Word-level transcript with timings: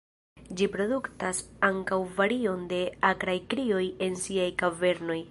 Ĝi 0.59 0.67
produktas 0.75 1.41
ankaŭ 1.67 1.99
varion 2.19 2.63
de 2.71 2.79
akraj 3.13 3.35
krioj 3.53 3.83
en 4.07 4.17
siaj 4.23 4.49
kavernoj. 4.63 5.19